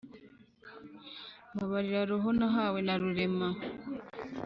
mbabarira 1.53 2.01
roho 2.09 2.29
nahawe 2.39 2.79
na 2.87 2.93
rurema 3.01 3.47